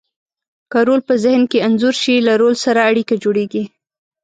که 0.71 0.79
رول 0.87 1.01
په 1.09 1.13
ذهن 1.23 1.43
کې 1.51 1.63
انځور 1.67 1.95
شي، 2.01 2.15
له 2.27 2.33
رول 2.41 2.55
سره 2.65 2.79
اړیکه 2.89 3.15
جوړیږي. 3.23 3.63